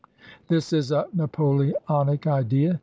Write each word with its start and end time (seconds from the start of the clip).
This 0.47 0.73
is 0.73 0.91
a 0.91 1.05
Napoleonic 1.13 2.25
idea. 2.25 2.79